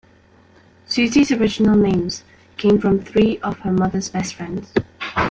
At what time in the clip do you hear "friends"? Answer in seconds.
4.33-4.73